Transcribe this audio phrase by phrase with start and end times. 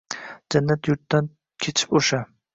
[0.55, 1.29] Jannat yurtdan
[1.67, 2.25] kechib o’sha